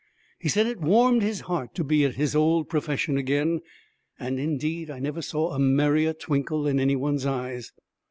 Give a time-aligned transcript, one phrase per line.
[0.39, 3.61] He said it warmed his heart to be at his old profession again,
[4.17, 7.71] and indeed I never saw a merrier twinkle in any one's eyes.